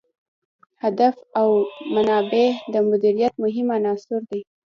[0.83, 1.49] هدف او
[1.95, 4.41] منابع د مدیریت مهم عناصر دي.